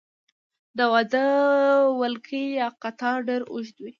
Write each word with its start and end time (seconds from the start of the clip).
د 0.77 0.79
واده 0.91 1.25
ولکۍ 2.01 2.43
یا 2.59 2.67
قطار 2.83 3.17
ډیر 3.27 3.41
اوږد 3.51 3.75
وي. 3.81 3.89